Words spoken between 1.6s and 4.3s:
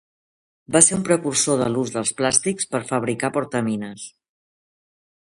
en l'ús dels plàstics per fabricar portamines.